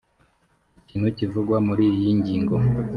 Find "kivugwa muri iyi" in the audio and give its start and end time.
1.17-2.11